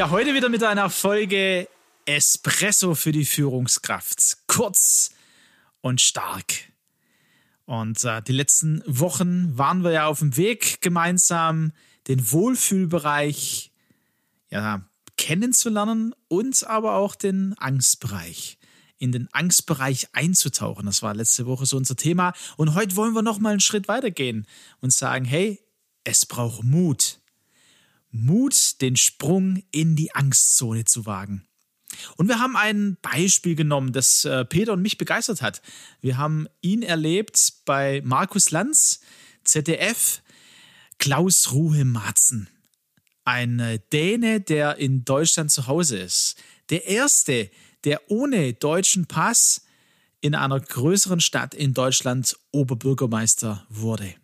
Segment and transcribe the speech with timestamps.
[0.00, 1.68] Ja, heute wieder mit einer Folge
[2.06, 4.38] Espresso für die Führungskraft.
[4.46, 5.10] Kurz
[5.82, 6.54] und stark.
[7.66, 11.72] Und äh, die letzten Wochen waren wir ja auf dem Weg, gemeinsam
[12.08, 13.72] den Wohlfühlbereich
[14.48, 18.56] ja, kennenzulernen und aber auch den Angstbereich.
[18.96, 20.86] In den Angstbereich einzutauchen.
[20.86, 22.32] Das war letzte Woche so unser Thema.
[22.56, 24.46] Und heute wollen wir noch mal einen Schritt weitergehen
[24.80, 25.60] und sagen: Hey,
[26.04, 27.19] es braucht Mut.
[28.10, 31.46] Mut, den Sprung in die Angstzone zu wagen.
[32.16, 35.60] Und wir haben ein Beispiel genommen, das äh, Peter und mich begeistert hat.
[36.00, 39.00] Wir haben ihn erlebt bei Markus Lanz,
[39.44, 40.22] ZDF,
[40.98, 42.48] Klaus Ruhe Marzen.
[43.24, 46.36] Ein äh, Däne, der in Deutschland zu Hause ist.
[46.70, 47.50] Der erste,
[47.84, 49.62] der ohne deutschen Pass
[50.20, 54.14] in einer größeren Stadt in Deutschland Oberbürgermeister wurde.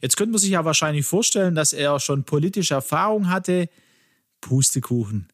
[0.00, 3.68] Jetzt könnte man sich ja wahrscheinlich vorstellen, dass er schon politische Erfahrung hatte.
[4.40, 5.28] Pustekuchen.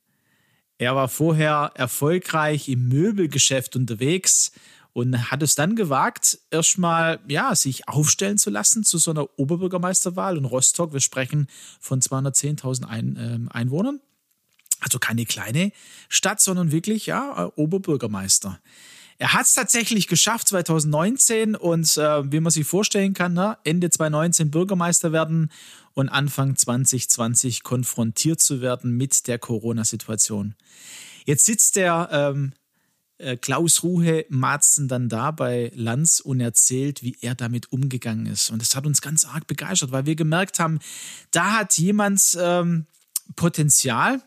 [0.78, 4.52] Er war vorher erfolgreich im Möbelgeschäft unterwegs
[4.92, 10.36] und hat es dann gewagt, erstmal ja, sich aufstellen zu lassen zu so einer Oberbürgermeisterwahl
[10.36, 10.92] in Rostock.
[10.92, 11.46] Wir sprechen
[11.80, 14.00] von 210.000 Ein, äh, Einwohnern.
[14.80, 15.70] Also keine kleine
[16.08, 18.58] Stadt, sondern wirklich ja, Oberbürgermeister.
[19.22, 23.88] Er hat es tatsächlich geschafft 2019 und äh, wie man sich vorstellen kann, ne, Ende
[23.88, 25.52] 2019 Bürgermeister werden
[25.94, 30.56] und Anfang 2020 konfrontiert zu werden mit der Corona-Situation.
[31.24, 32.52] Jetzt sitzt der ähm,
[33.18, 38.50] äh, Klaus Ruhe Matzen dann da bei Lanz und erzählt, wie er damit umgegangen ist.
[38.50, 40.80] Und das hat uns ganz arg begeistert, weil wir gemerkt haben,
[41.30, 42.86] da hat jemand ähm,
[43.36, 44.20] Potenzial,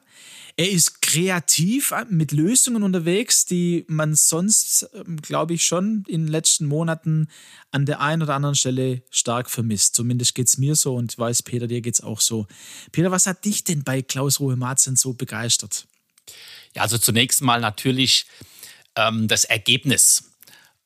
[0.58, 6.24] er ist kreativ äh, mit Lösungen unterwegs, die man sonst, ähm, glaube ich, schon in
[6.24, 7.28] den letzten Monaten
[7.72, 9.96] an der einen oder anderen Stelle stark vermisst.
[9.96, 12.48] Zumindest geht es mir so und weiß, Peter, dir geht es auch so.
[12.92, 15.88] Peter, was hat dich denn bei Klaus Ruhe Marzen so begeistert?
[16.74, 18.26] Ja, also zunächst mal natürlich
[18.96, 20.35] ähm, das Ergebnis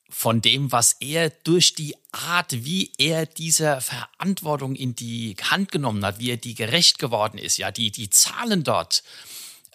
[0.09, 6.03] von dem, was er durch die Art, wie er diese Verantwortung in die Hand genommen
[6.03, 9.03] hat, wie er die gerecht geworden ist, ja, die, die Zahlen dort,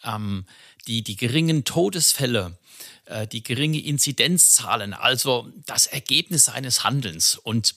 [0.03, 0.45] ähm,
[0.87, 2.59] die, die geringen Todesfälle,
[3.07, 7.37] äh, die geringe Inzidenzzahlen, also das Ergebnis seines Handelns.
[7.37, 7.77] Und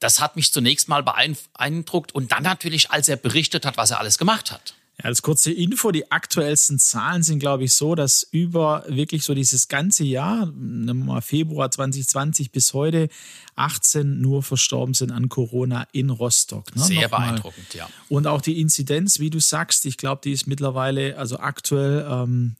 [0.00, 4.00] das hat mich zunächst mal beeindruckt und dann natürlich, als er berichtet hat, was er
[4.00, 4.74] alles gemacht hat.
[4.98, 9.34] Ja, als kurze Info, die aktuellsten Zahlen sind, glaube ich, so, dass über wirklich so
[9.34, 13.08] dieses ganze Jahr, mal Februar 2020 bis heute,
[13.56, 16.74] 18 nur verstorben sind an Corona in Rostock.
[16.76, 16.84] Ne?
[16.84, 17.28] Sehr Nochmal.
[17.28, 17.88] beeindruckend, ja.
[18.08, 22.56] Und auch die Inzidenz, wie du sagst, ich glaube, die ist mittlerweile, also aktuell, ähm,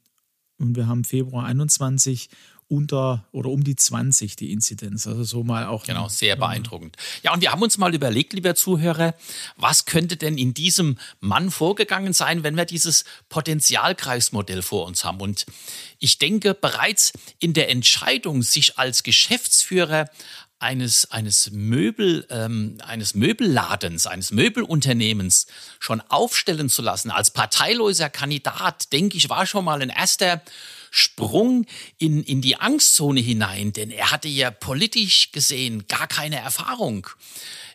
[0.57, 2.29] und wir haben Februar 21
[2.67, 5.05] unter oder um die 20 die Inzidenz.
[5.05, 5.85] Also so mal auch.
[5.85, 6.97] Genau, sehr beeindruckend.
[7.21, 9.13] Ja, und wir haben uns mal überlegt, lieber Zuhörer,
[9.55, 15.21] was könnte denn in diesem Mann vorgegangen sein, wenn wir dieses Potenzialkreismodell vor uns haben?
[15.21, 15.45] Und
[15.99, 20.09] ich denke, bereits in der Entscheidung, sich als Geschäftsführer
[20.57, 25.47] eines, eines, Möbel, ähm, eines Möbelladens, eines Möbelunternehmens
[25.79, 30.41] schon aufstellen zu lassen, als parteiloser Kandidat, denke ich, war schon mal ein erster
[30.97, 31.65] Sprung
[31.97, 37.05] in, in die Angstzone hinein, denn er hatte ja politisch gesehen gar keine Erfahrung.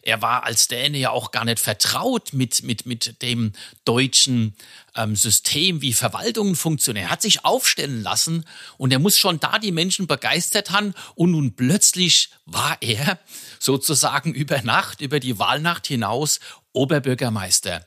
[0.01, 3.53] Er war als Däne ja auch gar nicht vertraut mit, mit, mit dem
[3.85, 4.55] deutschen
[4.97, 7.09] ähm, System, wie Verwaltungen funktionieren.
[7.09, 8.47] Er hat sich aufstellen lassen
[8.79, 13.19] und er muss schon da die Menschen begeistert haben und nun plötzlich war er
[13.59, 16.41] sozusagen über Nacht, über die Wahlnacht hinaus
[16.73, 17.85] Oberbürgermeister.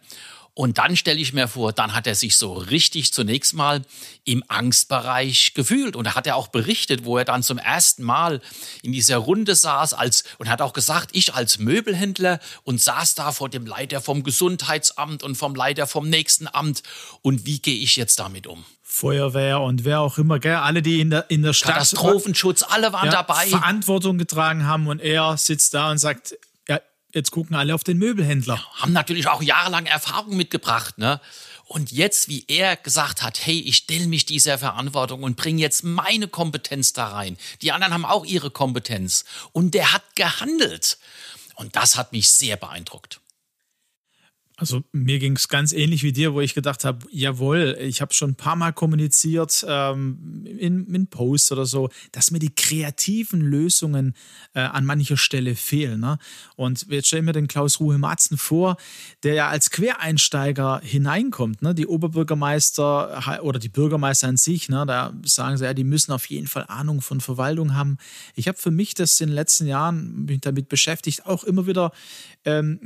[0.55, 3.81] Und dann stelle ich mir vor, dann hat er sich so richtig zunächst mal
[4.23, 5.95] im Angstbereich gefühlt.
[5.95, 8.39] Und da hat er auch berichtet, wo er dann zum ersten Mal
[8.83, 13.31] in dieser Runde saß als, und hat auch gesagt, ich als Möbelhändler und saß da
[13.31, 16.83] vor dem Leiter vom Gesundheitsamt und vom Leiter vom nächsten Amt.
[17.23, 18.63] Und wie gehe ich jetzt damit um?
[18.83, 20.53] Feuerwehr und wer auch immer, gell?
[20.53, 21.73] alle, die in der, in der Stadt.
[21.73, 23.47] Katastrophenschutz, alle waren ja, dabei.
[23.47, 26.37] Verantwortung getragen haben und er sitzt da und sagt,
[27.13, 28.63] Jetzt gucken alle auf den Möbelhändler.
[28.73, 31.21] Haben natürlich auch jahrelang Erfahrung mitgebracht, ne?
[31.65, 35.83] Und jetzt, wie er gesagt hat, hey, ich stelle mich dieser Verantwortung und bringe jetzt
[35.83, 37.37] meine Kompetenz da rein.
[37.61, 39.25] Die anderen haben auch ihre Kompetenz.
[39.53, 40.97] Und der hat gehandelt.
[41.55, 43.21] Und das hat mich sehr beeindruckt.
[44.57, 48.13] Also mir ging es ganz ähnlich wie dir, wo ich gedacht habe, jawohl, ich habe
[48.13, 53.41] schon ein paar Mal kommuniziert ähm, in, in Posts oder so, dass mir die kreativen
[53.41, 54.13] Lösungen
[54.53, 56.01] äh, an mancher Stelle fehlen.
[56.01, 56.19] Ne?
[56.55, 58.77] Und jetzt stellen wir den Klaus Ruhe Matzen vor,
[59.23, 61.63] der ja als Quereinsteiger hineinkommt.
[61.63, 61.73] Ne?
[61.73, 64.85] Die Oberbürgermeister oder die Bürgermeister an sich, ne?
[64.85, 67.97] da sagen sie ja, die müssen auf jeden Fall Ahnung von Verwaltung haben.
[68.35, 71.91] Ich habe für mich das in den letzten Jahren mich damit beschäftigt, auch immer wieder
[72.45, 72.79] ähm,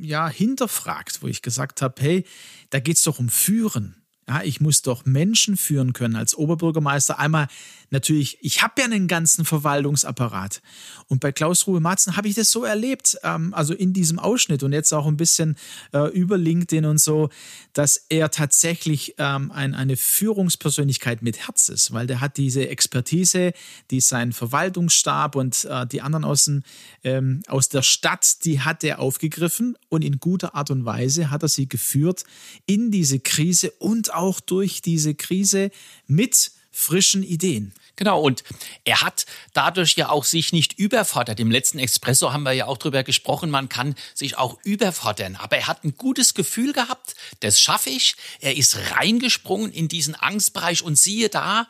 [0.00, 2.24] ja, hinterfragt, wo ich gesagt habe, hey,
[2.70, 4.01] da geht es doch um Führen.
[4.32, 7.18] Ja, ich muss doch Menschen führen können als Oberbürgermeister.
[7.18, 7.48] Einmal
[7.90, 10.62] natürlich, ich habe ja einen ganzen Verwaltungsapparat.
[11.06, 14.62] Und bei Klaus Ruhe Matzen habe ich das so erlebt, ähm, also in diesem Ausschnitt
[14.62, 15.56] und jetzt auch ein bisschen
[15.92, 17.28] äh, über LinkedIn und so,
[17.74, 23.52] dass er tatsächlich ähm, ein, eine Führungspersönlichkeit mit Herz ist, weil der hat diese Expertise,
[23.90, 26.62] die sein Verwaltungsstab und äh, die anderen aus, dem,
[27.04, 31.42] ähm, aus der Stadt, die hat er aufgegriffen und in guter Art und Weise hat
[31.42, 32.24] er sie geführt
[32.64, 35.70] in diese Krise und auch durch diese Krise
[36.06, 37.74] mit frischen Ideen.
[37.96, 38.42] Genau, und
[38.84, 41.38] er hat dadurch ja auch sich nicht überfordert.
[41.38, 45.36] Im letzten Expresso haben wir ja auch drüber gesprochen, man kann sich auch überfordern.
[45.36, 48.16] Aber er hat ein gutes Gefühl gehabt, das schaffe ich.
[48.40, 51.68] Er ist reingesprungen in diesen Angstbereich und siehe da,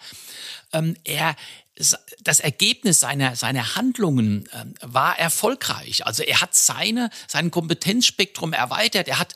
[0.72, 1.34] ähm, er,
[2.20, 6.06] das Ergebnis seiner, seiner Handlungen äh, war erfolgreich.
[6.06, 9.08] Also er hat seine, sein Kompetenzspektrum erweitert.
[9.08, 9.34] Er hat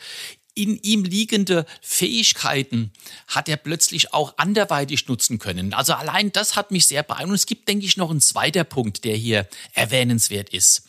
[0.56, 2.90] in ihm liegende Fähigkeiten
[3.28, 5.74] hat er plötzlich auch anderweitig nutzen können.
[5.74, 7.38] Also allein das hat mich sehr beeindruckt.
[7.38, 10.88] Es gibt, denke ich, noch einen zweiter Punkt, der hier erwähnenswert ist.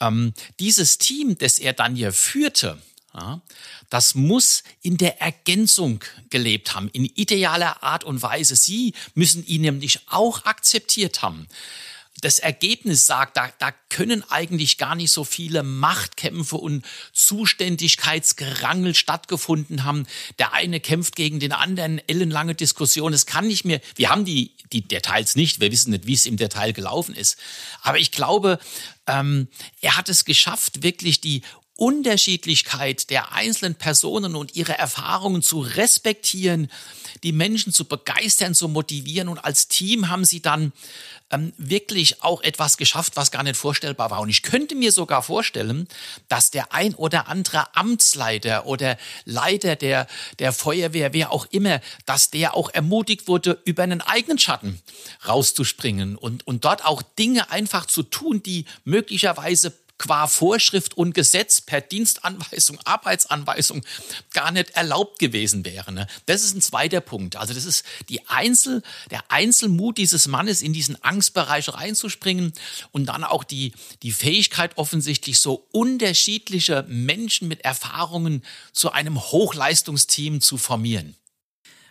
[0.00, 2.82] Ähm, dieses Team, das er dann hier führte,
[3.14, 3.40] ja,
[3.88, 8.56] das muss in der Ergänzung gelebt haben, in idealer Art und Weise.
[8.56, 11.46] Sie müssen ihn nämlich auch akzeptiert haben
[12.22, 19.84] das Ergebnis sagt, da, da können eigentlich gar nicht so viele Machtkämpfe und Zuständigkeitsgerangel stattgefunden
[19.84, 20.06] haben.
[20.38, 23.12] Der eine kämpft gegen den anderen, ellenlange Diskussion.
[23.12, 26.26] Es kann nicht mehr, wir haben die, die Details nicht, wir wissen nicht, wie es
[26.26, 27.38] im Detail gelaufen ist.
[27.82, 28.58] Aber ich glaube,
[29.06, 29.48] ähm,
[29.80, 31.42] er hat es geschafft, wirklich die
[31.76, 36.70] Unterschiedlichkeit der einzelnen Personen und ihre Erfahrungen zu respektieren,
[37.22, 39.28] die Menschen zu begeistern, zu motivieren.
[39.28, 40.72] Und als Team haben sie dann
[41.30, 44.20] ähm, wirklich auch etwas geschafft, was gar nicht vorstellbar war.
[44.20, 45.88] Und ich könnte mir sogar vorstellen,
[46.28, 50.06] dass der ein oder andere Amtsleiter oder Leiter der,
[50.38, 54.80] der Feuerwehr, wer auch immer, dass der auch ermutigt wurde, über einen eigenen Schatten
[55.26, 61.60] rauszuspringen und, und dort auch Dinge einfach zu tun, die möglicherweise qua Vorschrift und Gesetz
[61.60, 63.82] per Dienstanweisung, Arbeitsanweisung
[64.32, 65.92] gar nicht erlaubt gewesen wäre.
[65.92, 66.06] Ne?
[66.26, 67.36] Das ist ein zweiter Punkt.
[67.36, 72.52] Also das ist die Einzel, der Einzelmut dieses Mannes in diesen Angstbereich reinzuspringen
[72.92, 73.72] und dann auch die,
[74.02, 78.42] die Fähigkeit offensichtlich so unterschiedliche Menschen mit Erfahrungen
[78.72, 81.16] zu einem Hochleistungsteam zu formieren.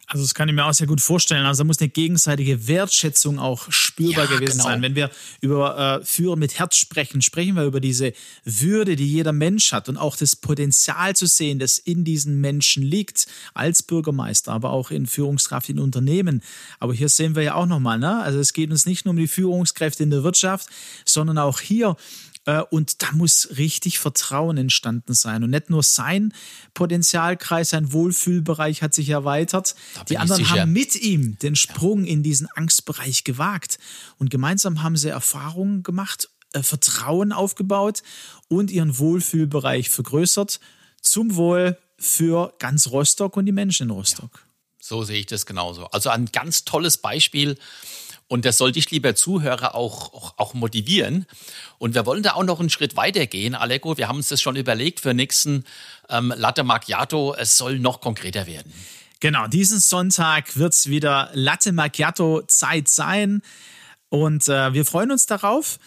[0.07, 1.45] Also das kann ich mir auch sehr gut vorstellen.
[1.45, 4.63] Also da muss eine gegenseitige Wertschätzung auch spürbar ja, gewesen genau.
[4.65, 4.81] sein.
[4.81, 5.09] Wenn wir
[5.41, 8.13] über äh, Führen mit Herz sprechen, sprechen wir über diese
[8.43, 12.83] Würde, die jeder Mensch hat und auch das Potenzial zu sehen, das in diesen Menschen
[12.83, 16.41] liegt, als Bürgermeister, aber auch in Führungskraft in Unternehmen.
[16.79, 18.21] Aber hier sehen wir ja auch nochmal, ne?
[18.21, 20.67] also es geht uns nicht nur um die Führungskräfte in der Wirtschaft,
[21.05, 21.95] sondern auch hier
[22.69, 25.43] und da muss richtig Vertrauen entstanden sein.
[25.43, 26.33] Und nicht nur sein
[26.73, 29.75] Potenzialkreis, sein Wohlfühlbereich hat sich erweitert.
[30.09, 32.11] Die anderen haben mit ihm den Sprung ja.
[32.13, 33.79] in diesen Angstbereich gewagt.
[34.17, 38.03] Und gemeinsam haben sie Erfahrungen gemacht, äh, Vertrauen aufgebaut
[38.47, 40.59] und ihren Wohlfühlbereich vergrößert.
[41.01, 44.31] Zum Wohl für ganz Rostock und die Menschen in Rostock.
[44.33, 44.44] Ja.
[44.87, 45.85] So sehe ich das genauso.
[45.87, 47.57] Also ein ganz tolles Beispiel
[48.27, 51.25] und das soll dich, lieber Zuhörer, auch, auch, auch motivieren.
[51.79, 53.97] Und wir wollen da auch noch einen Schritt weiter gehen, Aleko.
[53.97, 55.63] Wir haben uns das schon überlegt für nächsten
[56.07, 57.33] ähm, Latte Macchiato.
[57.35, 58.71] Es soll noch konkreter werden.
[59.21, 63.41] Genau, diesen Sonntag wird es wieder Latte Macchiato Zeit sein.
[64.09, 65.79] Und äh, wir freuen uns darauf.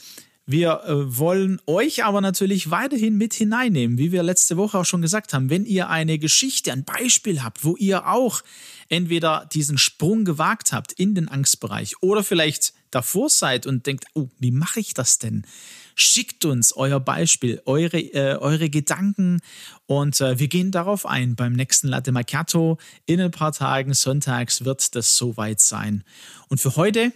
[0.51, 5.03] Wir äh, wollen euch aber natürlich weiterhin mit hineinnehmen, wie wir letzte Woche auch schon
[5.03, 5.51] gesagt haben.
[5.51, 8.41] Wenn ihr eine Geschichte, ein Beispiel habt, wo ihr auch
[8.89, 14.29] entweder diesen Sprung gewagt habt in den Angstbereich oder vielleicht davor seid und denkt, oh,
[14.39, 15.47] wie mache ich das denn?
[15.95, 19.43] Schickt uns euer Beispiel, eure, äh, eure Gedanken
[19.85, 21.37] und äh, wir gehen darauf ein.
[21.37, 26.05] Beim nächsten Latte Macchiato in ein paar Tagen, sonntags, wird das soweit sein.
[26.49, 27.13] Und für heute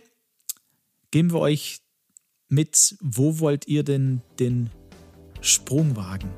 [1.10, 1.81] geben wir euch
[2.52, 4.70] mit, wo wollt ihr denn den
[5.40, 6.28] Sprung wagen?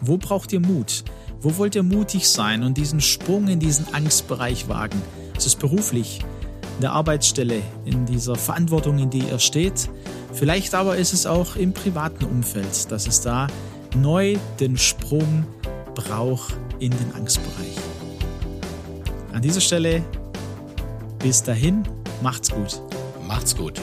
[0.00, 1.04] Wo braucht ihr Mut?
[1.40, 5.02] Wo wollt ihr mutig sein und diesen Sprung in diesen Angstbereich wagen?
[5.36, 6.20] Ist es beruflich,
[6.76, 9.90] in der Arbeitsstelle, in dieser Verantwortung, in der ihr steht?
[10.32, 13.48] Vielleicht aber ist es auch im privaten Umfeld, dass es da
[13.96, 15.46] neu den Sprung
[15.94, 17.76] braucht in den Angstbereich.
[19.32, 20.04] An dieser Stelle
[21.18, 21.82] bis dahin,
[22.22, 22.80] macht's gut.
[23.26, 23.80] Macht's gut.